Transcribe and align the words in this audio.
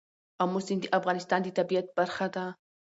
آمو 0.43 0.59
سیند 0.65 0.81
د 0.83 0.93
افغانستان 0.99 1.39
د 1.43 1.47
طبیعت 1.57 1.87
برخه 1.97 2.27
ده. 2.35 2.45